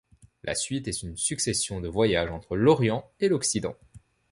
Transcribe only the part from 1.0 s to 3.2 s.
une succession de voyages entre l’Orient